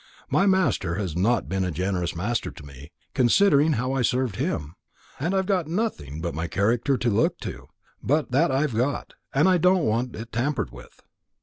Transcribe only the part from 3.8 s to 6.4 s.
I've served him, and I've got nothing but